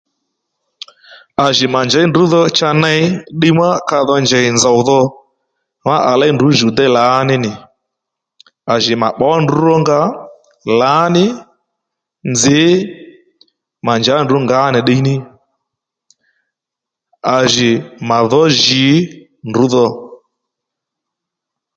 À 1.43 1.45
jì 1.57 1.65
mà 1.73 1.79
njě 1.87 2.01
ndrǔ 2.07 2.23
dho 2.31 2.41
cha 2.57 2.69
ney 2.83 3.01
ddiy 3.35 3.53
ma 3.59 3.67
ka 3.89 3.97
dho 4.07 4.15
njey 4.23 4.47
nzòw 4.55 4.79
dho 4.87 4.99
má 5.85 5.95
à 6.11 6.13
léy 6.19 6.31
ndrǔ 6.33 6.47
djùw 6.53 6.71
déy 6.77 6.91
lǎní 6.97 7.35
nì 7.43 7.51
à 8.73 8.75
jì 8.83 8.93
mà 9.01 9.07
bbǒ 9.15 9.29
ndrǔ 9.43 9.57
ró 9.69 9.75
nga 9.83 9.99
lǎ 10.79 10.93
ní 11.15 11.25
nzǐ 12.31 12.61
mà 13.85 13.93
njǎ 13.99 14.15
ndrú 14.23 14.37
ngǎ 14.45 14.59
nì 14.73 14.79
ddiy 14.83 15.01
ní 15.07 15.15
à 17.35 17.37
jì 17.53 17.69
mà 18.09 18.17
dhǒ 18.29 18.41
jǐ 18.63 18.87
ndrǔ 19.49 19.63
dho 19.73 19.85